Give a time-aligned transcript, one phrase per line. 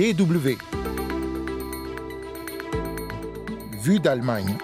[0.00, 0.56] DW.
[3.82, 4.56] Vue d'Allemagne.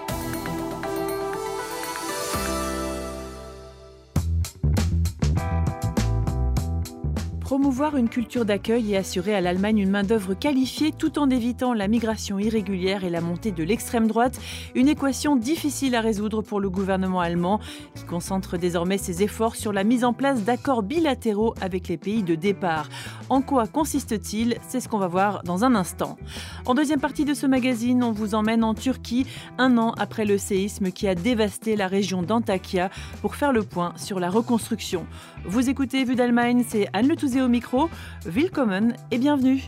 [7.66, 11.88] Promouvoir une culture d'accueil et assurer à l'Allemagne une main-d'œuvre qualifiée tout en évitant la
[11.88, 14.38] migration irrégulière et la montée de l'extrême droite,
[14.76, 17.58] une équation difficile à résoudre pour le gouvernement allemand
[17.96, 22.22] qui concentre désormais ses efforts sur la mise en place d'accords bilatéraux avec les pays
[22.22, 22.88] de départ.
[23.30, 24.58] En quoi consiste-t-il?
[24.68, 26.16] C'est ce qu'on va voir dans un instant.
[26.66, 29.26] En deuxième partie de ce magazine, on vous emmène en Turquie,
[29.58, 32.90] un an après le séisme qui a dévasté la région d'Antakya,
[33.22, 35.04] pour faire le point sur la reconstruction.
[35.44, 37.88] Vous écoutez Vue d'Allemagne, c'est Anne Le au micro.
[38.26, 39.62] Willkommen et bienvenue.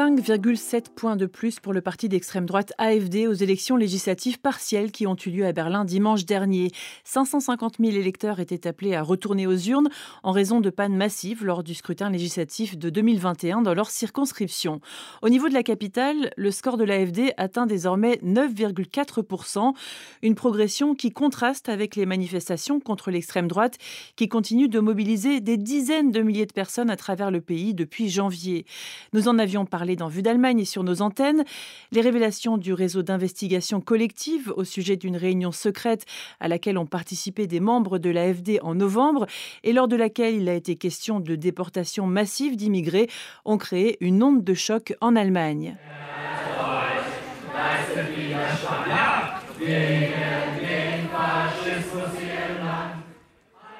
[0.00, 5.06] 5,7 points de plus pour le parti d'extrême droite AFD aux élections législatives partielles qui
[5.06, 6.70] ont eu lieu à Berlin dimanche dernier.
[7.04, 9.90] 550 000 électeurs étaient appelés à retourner aux urnes
[10.22, 14.80] en raison de pannes massives lors du scrutin législatif de 2021 dans leur circonscription.
[15.20, 19.74] Au niveau de la capitale, le score de l'AFD atteint désormais 9,4
[20.22, 23.76] une progression qui contraste avec les manifestations contre l'extrême droite
[24.16, 28.08] qui continuent de mobiliser des dizaines de milliers de personnes à travers le pays depuis
[28.08, 28.64] janvier.
[29.12, 31.44] Nous en avions parlé dans Vue d'Allemagne et sur nos antennes.
[31.92, 36.04] Les révélations du réseau d'investigation collective au sujet d'une réunion secrète
[36.40, 39.26] à laquelle ont participé des membres de l'AFD en novembre
[39.64, 43.08] et lors de laquelle il a été question de déportation massive d'immigrés
[43.44, 45.76] ont créé une onde de choc en Allemagne.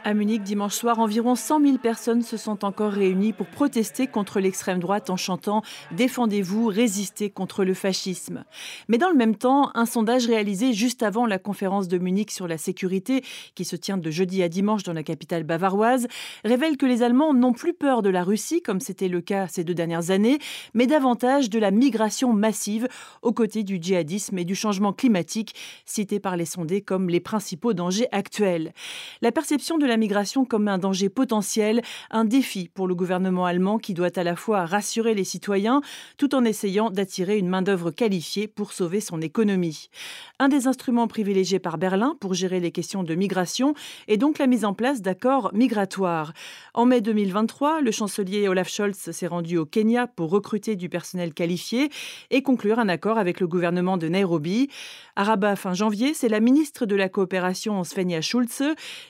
[0.02, 4.40] À Munich, dimanche soir, environ 100 000 personnes se sont encore réunies pour protester contre
[4.40, 8.44] l'extrême droite en chantant Défendez-vous, résistez contre le fascisme.
[8.88, 12.48] Mais dans le même temps, un sondage réalisé juste avant la conférence de Munich sur
[12.48, 13.22] la sécurité,
[13.54, 16.08] qui se tient de jeudi à dimanche dans la capitale bavaroise,
[16.44, 19.64] révèle que les Allemands n'ont plus peur de la Russie, comme c'était le cas ces
[19.64, 20.38] deux dernières années,
[20.72, 22.88] mais davantage de la migration massive
[23.20, 25.54] aux côtés du djihadisme et du changement climatique,
[25.84, 28.72] cités par les sondés comme les principaux dangers actuels.
[29.20, 33.78] La perception de la migration comme un danger potentiel, un défi pour le gouvernement allemand
[33.78, 35.82] qui doit à la fois rassurer les citoyens
[36.16, 39.90] tout en essayant d'attirer une main-d'œuvre qualifiée pour sauver son économie.
[40.38, 43.74] Un des instruments privilégiés par Berlin pour gérer les questions de migration
[44.06, 46.32] est donc la mise en place d'accords migratoires.
[46.72, 51.34] En mai 2023, le chancelier Olaf Scholz s'est rendu au Kenya pour recruter du personnel
[51.34, 51.90] qualifié
[52.30, 54.68] et conclure un accord avec le gouvernement de Nairobi.
[55.16, 58.62] À Rabat, fin janvier, c'est la ministre de la coopération Svenja Schulze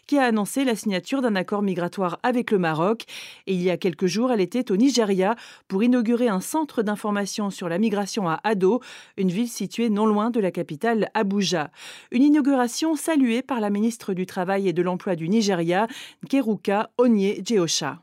[0.07, 3.03] qui a annoncé la signature d'un accord migratoire avec le Maroc.
[3.49, 5.35] Et il y a quelques jours, elle était au Nigeria
[5.67, 8.81] pour inaugurer un centre d'information sur la migration à Ado,
[9.17, 11.73] une ville située non loin de la capitale Abuja.
[12.13, 15.89] Une inauguration saluée par la ministre du Travail et de l'Emploi du Nigeria,
[16.29, 18.01] Keruka Onye Jeosha.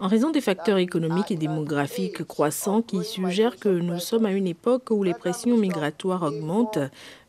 [0.00, 4.46] En raison des facteurs économiques et démographiques croissants qui suggèrent que nous sommes à une
[4.46, 6.78] époque où les pressions migratoires augmentent,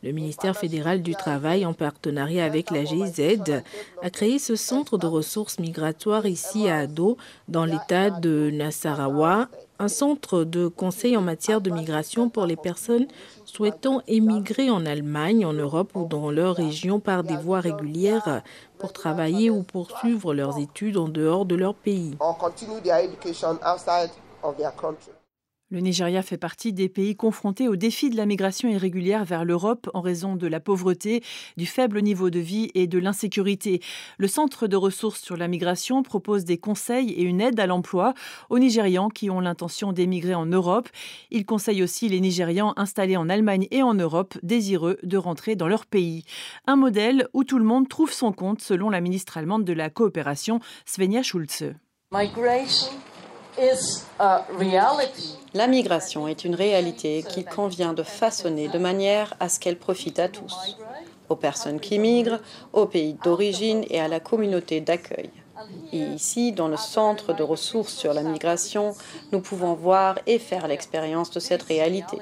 [0.04, 3.64] le ministère fédéral du Travail, en partenariat avec la GIZ,
[4.04, 7.18] a créé ce centre de ressources migratoires ici à Ado,
[7.48, 9.50] dans l'état de Nasarawa,
[9.80, 13.08] un centre de conseil en matière de migration pour les personnes
[13.46, 18.44] souhaitant émigrer en Allemagne, en Europe ou dans leur région par des voies régulières
[18.78, 22.18] pour travailler ou poursuivre leurs études en dehors de leur pays.
[25.72, 29.88] Le Nigeria fait partie des pays confrontés au défi de la migration irrégulière vers l'Europe
[29.94, 31.22] en raison de la pauvreté,
[31.58, 33.80] du faible niveau de vie et de l'insécurité.
[34.18, 38.16] Le Centre de ressources sur la migration propose des conseils et une aide à l'emploi
[38.50, 40.90] aux Nigérians qui ont l'intention d'émigrer en Europe.
[41.30, 45.68] Il conseille aussi les Nigérians installés en Allemagne et en Europe désireux de rentrer dans
[45.68, 46.24] leur pays.
[46.66, 49.92] Un modèle où tout le monde trouve son compte selon la ministre allemande de la
[49.92, 51.76] coopération Svenja Schulze.
[55.54, 60.20] La migration est une réalité qu'il convient de façonner de manière à ce qu'elle profite
[60.20, 60.78] à tous,
[61.30, 62.40] aux personnes qui migrent,
[62.74, 65.32] aux pays d'origine et à la communauté d'accueil.
[65.92, 68.94] Et ici, dans le centre de ressources sur la migration,
[69.32, 72.18] nous pouvons voir et faire l'expérience de cette réalité.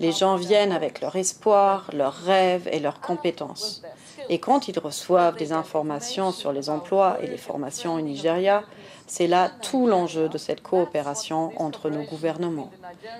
[0.00, 3.82] Les gens viennent avec leur espoir, leurs rêves et leurs compétences.
[4.28, 8.62] Et quand ils reçoivent des informations sur les emplois et les formations au Nigeria,
[9.06, 12.70] c'est là tout l'enjeu de cette coopération entre nos gouvernements.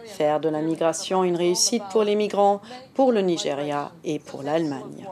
[0.06, 2.60] Faire de la migration une réussite pour les migrants,
[2.94, 5.06] pour le Nigeria et pour l'Allemagne.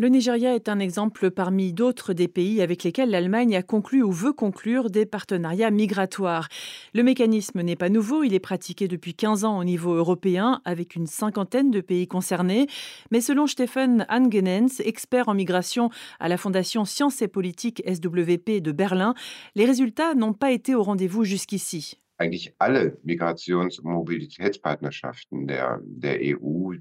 [0.00, 4.10] Le Nigeria est un exemple parmi d'autres des pays avec lesquels l'Allemagne a conclu ou
[4.10, 6.48] veut conclure des partenariats migratoires.
[6.94, 10.96] Le mécanisme n'est pas nouveau, il est pratiqué depuis 15 ans au niveau européen avec
[10.96, 12.66] une cinquantaine de pays concernés.
[13.10, 18.72] Mais selon Stephen Angenens, expert en migration à la Fondation Sciences et Politique SWP de
[18.72, 19.12] Berlin,
[19.54, 22.00] les résultats n'ont pas été au rendez-vous jusqu'ici.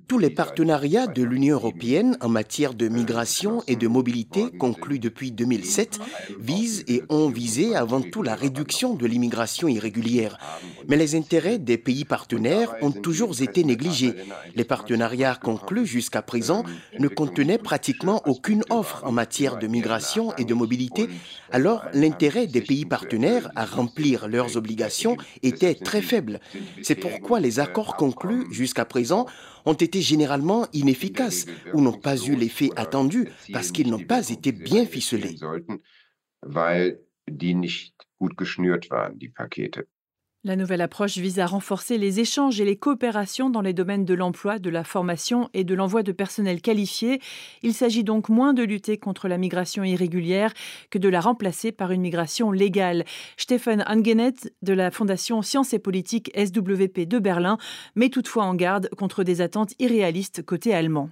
[0.07, 5.31] Tous les partenariats de l'Union européenne en matière de migration et de mobilité conclus depuis
[5.31, 5.99] 2007
[6.39, 10.37] visent et ont visé avant tout la réduction de l'immigration irrégulière.
[10.89, 14.15] Mais les intérêts des pays partenaires ont toujours été négligés.
[14.55, 16.63] Les partenariats conclus jusqu'à présent
[16.99, 21.07] ne contenaient pratiquement aucune offre en matière de migration et de mobilité,
[21.51, 26.39] alors l'intérêt des pays partenaires à remplir leurs obligations était très faible.
[26.81, 29.25] C'est pourquoi les accords conclus jusqu'à présent
[29.65, 34.51] ont été généralement inefficaces ou n'ont pas eu l'effet attendu parce qu'ils n'ont pas été
[34.51, 35.35] bien ficelés.
[40.45, 44.13] La nouvelle approche vise à renforcer les échanges et les coopérations dans les domaines de
[44.13, 47.19] l'emploi, de la formation et de l'envoi de personnel qualifié.
[47.61, 50.53] Il s'agit donc moins de lutter contre la migration irrégulière
[50.91, 53.03] que de la remplacer par une migration légale.
[53.35, 57.57] Stephen Angenet de la Fondation Sciences et Politique SWP de Berlin
[57.95, 61.09] met toutefois en garde contre des attentes irréalistes côté allemand.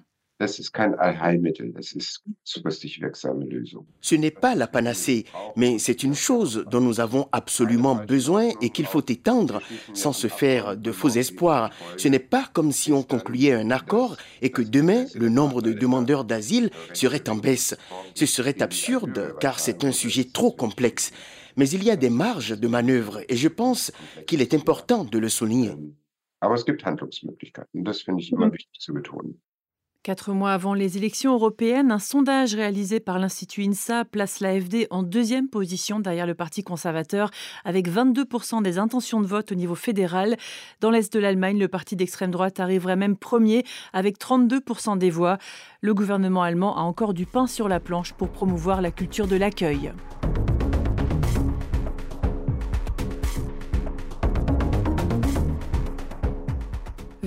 [4.02, 5.26] Ce n'est pas la panacée,
[5.56, 9.62] mais c'est une chose dont nous avons absolument besoin et qu'il faut étendre
[9.96, 11.72] sans se faire de faux espoirs.
[11.98, 15.74] Ce n'est pas comme si on concluait un accord et que demain le nombre de
[15.74, 17.76] demandeurs d'asile serait en baisse.
[18.14, 21.12] Ce serait absurde car c'est un sujet trop complexe.
[21.56, 23.92] Mais il y a des marges de manœuvre et je pense
[24.28, 25.72] qu'il est important de le souligner.
[30.08, 35.04] Quatre mois avant les élections européennes, un sondage réalisé par l'Institut INSA place l'AFD en
[35.04, 37.30] deuxième position derrière le Parti conservateur,
[37.66, 40.38] avec 22% des intentions de vote au niveau fédéral.
[40.80, 45.40] Dans l'Est de l'Allemagne, le parti d'extrême droite arriverait même premier avec 32% des voix.
[45.82, 49.36] Le gouvernement allemand a encore du pain sur la planche pour promouvoir la culture de
[49.36, 49.92] l'accueil.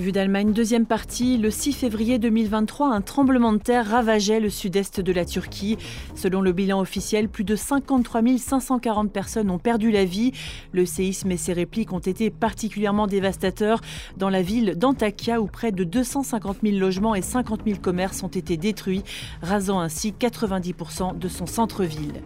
[0.01, 1.37] Vue d'Allemagne, deuxième partie.
[1.37, 5.77] Le 6 février 2023, un tremblement de terre ravageait le sud-est de la Turquie.
[6.15, 10.31] Selon le bilan officiel, plus de 53 540 personnes ont perdu la vie.
[10.71, 13.79] Le séisme et ses répliques ont été particulièrement dévastateurs
[14.17, 18.27] dans la ville d'Antakya, où près de 250 000 logements et 50 000 commerces ont
[18.27, 19.03] été détruits,
[19.43, 22.23] rasant ainsi 90% de son centre-ville.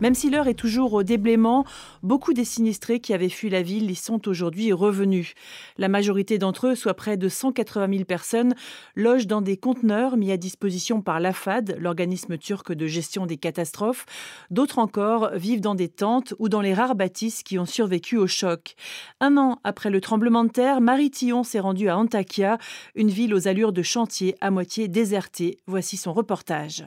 [0.00, 1.64] Même si l'heure est toujours au déblaiement,
[2.02, 5.34] beaucoup des sinistrés qui avaient fui la ville y sont aujourd'hui revenus.
[5.78, 8.54] La majorité d'entre eux, soit près de 180 000 personnes,
[8.96, 14.06] logent dans des conteneurs mis à disposition par l'AFAD, l'organisme turc de gestion des catastrophes.
[14.50, 18.26] D'autres encore vivent dans des tentes ou dans les rares bâtisses qui ont survécu au
[18.26, 18.74] choc.
[19.20, 22.58] Un an après le tremblement de terre, Marie Tillon s'est rendue à Antakya,
[22.94, 25.58] une ville aux allures de chantier à moitié désertée.
[25.66, 26.84] Voici son reportage.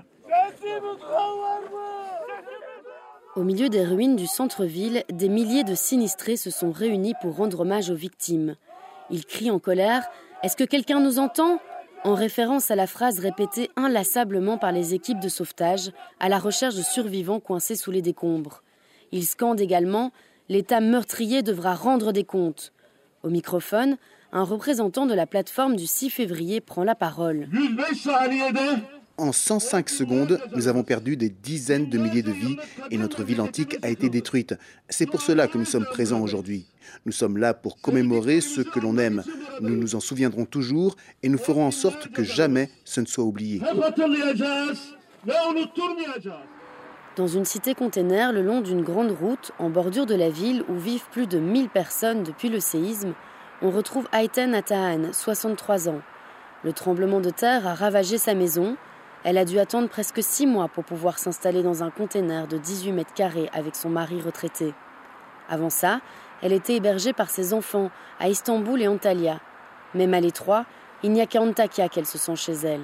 [3.37, 7.59] Au milieu des ruines du centre-ville, des milliers de sinistrés se sont réunis pour rendre
[7.59, 8.55] hommage aux victimes.
[9.11, 10.01] Ils crient en colère
[10.41, 11.59] Est-ce que quelqu'un nous entend?
[12.03, 16.73] En référence à la phrase répétée inlassablement par les équipes de sauvetage à la recherche
[16.73, 18.63] de survivants coincés sous les décombres.
[19.11, 20.11] Ils scandent également
[20.49, 22.73] L'État meurtrier devra rendre des comptes.
[23.21, 23.97] Au microphone,
[24.31, 27.47] un représentant de la plateforme du 6 février prend la parole.
[29.19, 32.57] En 105 secondes, nous avons perdu des dizaines de milliers de vies
[32.91, 34.53] et notre ville antique a été détruite.
[34.89, 36.67] C'est pour cela que nous sommes présents aujourd'hui.
[37.07, 39.23] Nous sommes là pour commémorer ce que l'on aime.
[39.59, 43.23] Nous nous en souviendrons toujours et nous ferons en sorte que jamais ce ne soit
[43.23, 43.59] oublié.
[47.15, 50.75] Dans une cité container le long d'une grande route en bordure de la ville où
[50.75, 53.15] vivent plus de 1000 personnes depuis le séisme,
[53.63, 56.01] on retrouve Ayten Atahan, 63 ans.
[56.63, 58.77] Le tremblement de terre a ravagé sa maison,
[59.27, 62.93] elle a dû attendre presque six mois pour pouvoir s'installer dans un container de 18
[62.93, 64.73] mètres carrés avec son mari retraité.
[65.49, 65.99] Avant ça,
[66.41, 67.91] elle était hébergée par ses enfants
[68.21, 69.41] à Istanbul et Antalya.
[69.95, 70.63] Même à l'étroit,
[71.03, 72.83] il n'y a qu'à Antakya qu'elle se sent chez elle.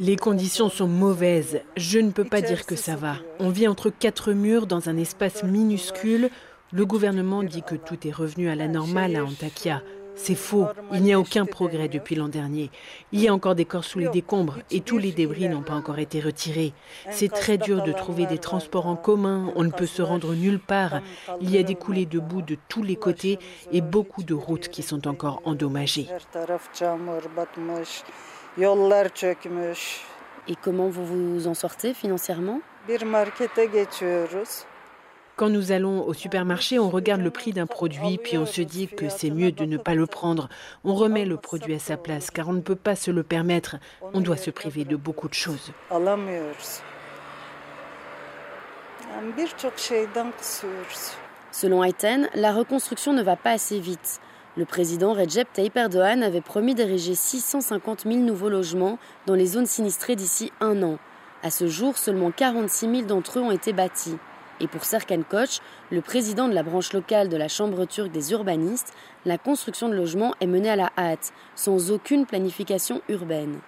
[0.00, 1.60] Les conditions sont mauvaises.
[1.76, 3.14] Je ne peux pas dire que ça va.
[3.38, 6.30] On vit entre quatre murs dans un espace minuscule.
[6.72, 9.82] Le gouvernement dit que tout est revenu à la normale à Antakya.
[10.14, 10.66] C'est faux.
[10.92, 12.70] Il n'y a aucun progrès depuis l'an dernier.
[13.12, 15.74] Il y a encore des corps sous les décombres et tous les débris n'ont pas
[15.74, 16.72] encore été retirés.
[17.10, 19.52] C'est très dur de trouver des transports en commun.
[19.56, 21.00] On ne peut se rendre nulle part.
[21.40, 23.38] Il y a des coulées de boue de tous les côtés
[23.72, 26.08] et beaucoup de routes qui sont encore endommagées.
[30.48, 32.60] Et comment vous vous en sortez financièrement?
[35.36, 38.86] Quand nous allons au supermarché, on regarde le prix d'un produit, puis on se dit
[38.88, 40.48] que c'est mieux de ne pas le prendre.
[40.84, 43.76] On remet le produit à sa place, car on ne peut pas se le permettre.
[44.12, 45.72] On doit se priver de beaucoup de choses.
[51.50, 54.20] Selon Ayten, la reconstruction ne va pas assez vite.
[54.56, 59.66] Le président Recep Tayyip Erdogan avait promis d'ériger 650 000 nouveaux logements dans les zones
[59.66, 60.98] sinistrées d'ici un an.
[61.42, 64.18] À ce jour, seulement 46 000 d'entre eux ont été bâtis.
[64.62, 65.58] Et pour Serkan Koch,
[65.90, 68.94] le président de la branche locale de la Chambre turque des urbanistes,
[69.26, 73.58] la construction de logements est menée à la hâte, sans aucune planification urbaine.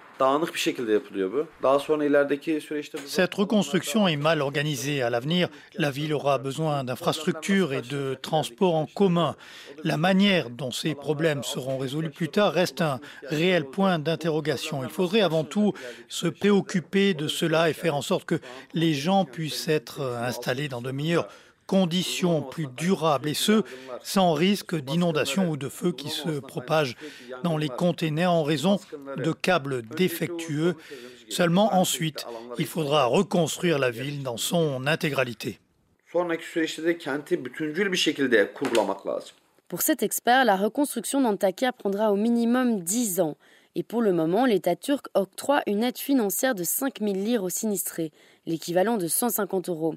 [3.05, 5.01] Cette reconstruction est mal organisée.
[5.01, 9.35] À l'avenir, la ville aura besoin d'infrastructures et de transports en commun.
[9.83, 14.83] La manière dont ces problèmes seront résolus plus tard reste un réel point d'interrogation.
[14.83, 15.73] Il faudrait avant tout
[16.07, 18.39] se préoccuper de cela et faire en sorte que
[18.73, 21.27] les gens puissent être installés dans de meilleures
[21.67, 23.63] conditions plus durables, et ce,
[24.03, 26.95] sans risque d'inondation ou de feu qui se propagent
[27.43, 28.79] dans les containers en raison
[29.17, 30.75] de câbles défectueux.
[31.29, 32.25] Seulement ensuite,
[32.59, 35.59] il faudra reconstruire la ville dans son intégralité.
[39.67, 43.35] Pour cet expert, la reconstruction d'Antakya prendra au minimum 10 ans.
[43.75, 47.49] Et pour le moment, l'État turc octroie une aide financière de 5 000 lire aux
[47.49, 48.11] sinistrés,
[48.45, 49.95] l'équivalent de 150 euros.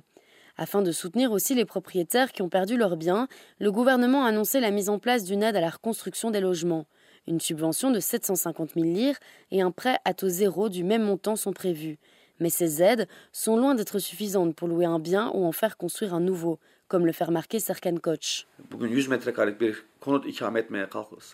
[0.60, 3.28] Afin de soutenir aussi les propriétaires qui ont perdu leurs biens,
[3.60, 6.86] le gouvernement a annoncé la mise en place d'une aide à la reconstruction des logements.
[7.28, 9.16] Une subvention de 750 000 lire
[9.52, 12.00] et un prêt à taux zéro du même montant sont prévus.
[12.40, 16.12] Mais ces aides sont loin d'être suffisantes pour louer un bien ou en faire construire
[16.12, 18.46] un nouveau, comme le fait remarquer Serkan Koch.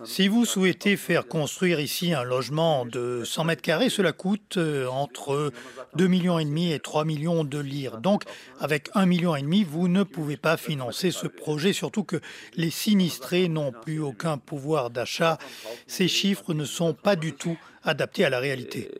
[0.05, 4.87] Si vous souhaitez faire construire ici un logement de 100 mètres carrés, cela coûte euh,
[4.89, 5.53] entre
[5.95, 7.99] 2 millions et demi et 3 millions de lire.
[7.99, 8.25] Donc,
[8.59, 12.21] avec 1 million et demi, vous ne pouvez pas financer ce projet, surtout que
[12.55, 15.39] les sinistrés n'ont plus aucun pouvoir d'achat.
[15.87, 18.91] Ces chiffres ne sont pas du tout adaptés à la réalité.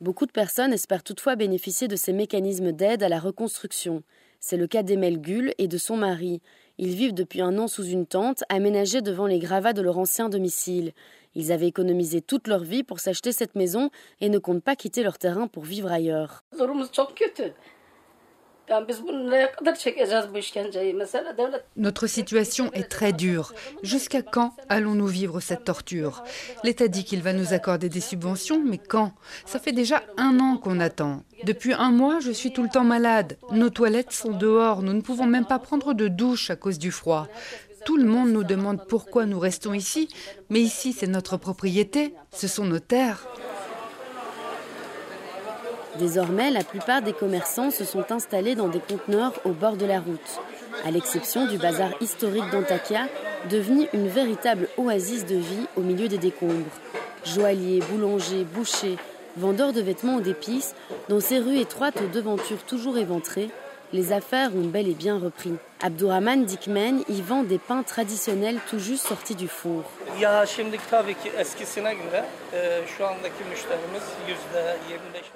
[0.00, 4.04] Beaucoup de personnes espèrent toutefois bénéficier de ces mécanismes d'aide à la reconstruction.
[4.38, 6.40] C'est le cas d'Emel Gull et de son mari.
[6.78, 10.28] Ils vivent depuis un an sous une tente aménagée devant les gravats de leur ancien
[10.28, 10.92] domicile.
[11.34, 13.90] Ils avaient économisé toute leur vie pour s'acheter cette maison
[14.20, 16.44] et ne comptent pas quitter leur terrain pour vivre ailleurs.
[21.76, 23.52] Notre situation est très dure.
[23.82, 26.22] Jusqu'à quand allons-nous vivre cette torture?
[26.64, 29.12] L'État dit qu'il va nous accorder des subventions, mais quand?
[29.46, 31.22] Ça fait déjà un an qu'on attend.
[31.44, 33.38] Depuis un mois, je suis tout le temps malade.
[33.52, 34.82] Nos toilettes sont dehors.
[34.82, 37.28] Nous ne pouvons même pas prendre de douche à cause du froid.
[37.84, 40.08] Tout le monde nous demande pourquoi nous restons ici,
[40.50, 43.26] mais ici c'est notre propriété, ce sont nos terres.
[45.98, 49.98] Désormais, la plupart des commerçants se sont installés dans des conteneurs au bord de la
[49.98, 50.40] route,
[50.84, 53.08] à l'exception du bazar historique d'Antakya,
[53.50, 56.70] devenu une véritable oasis de vie au milieu des décombres.
[57.24, 58.96] Joailliers, boulangers, bouchers,
[59.36, 60.74] vendeurs de vêtements ou d'épices,
[61.08, 63.50] dans ces rues étroites aux devantures toujours éventrées,
[63.92, 65.54] les affaires ont bel et bien repris.
[65.80, 69.82] Abdurrahman Dikmen y vend des pains traditionnels tout juste sortis du four.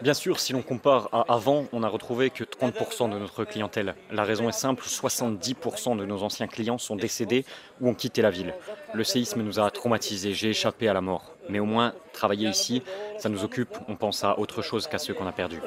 [0.01, 3.95] Bien sûr, si l'on compare à avant, on n'a retrouvé que 30% de notre clientèle.
[4.11, 7.45] La raison est simple, 70% de nos anciens clients sont décédés
[7.81, 8.55] ou ont quitté la ville.
[8.95, 11.33] Le séisme nous a traumatisés, j'ai échappé à la mort.
[11.49, 12.83] Mais au moins, travailler ici,
[13.19, 15.61] ça nous occupe, on pense à autre chose qu'à ceux qu'on a perdus.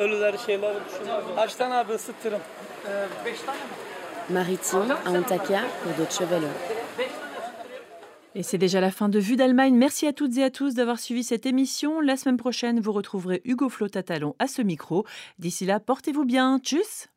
[4.29, 6.74] Maritime à Antakya pour Deutsche Welle.
[8.37, 9.75] Et c'est déjà la fin de Vue d'Allemagne.
[9.75, 12.01] Merci à toutes et à tous d'avoir suivi cette émission.
[12.01, 15.05] La semaine prochaine, vous retrouverez Hugo Flotatalon à ce micro.
[15.39, 16.59] D'ici là, portez-vous bien.
[16.59, 17.07] Tchuss